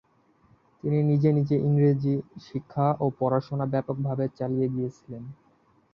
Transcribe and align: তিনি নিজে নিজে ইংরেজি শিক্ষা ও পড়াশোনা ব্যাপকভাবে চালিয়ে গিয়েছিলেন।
তিনি 0.83 0.99
নিজে 1.03 1.29
নিজে 1.37 1.55
ইংরেজি 1.67 2.13
শিক্ষা 2.45 2.87
ও 2.99 3.15
পড়াশোনা 3.19 3.65
ব্যাপকভাবে 3.73 4.25
চালিয়ে 4.37 4.67
গিয়েছিলেন। 4.69 5.23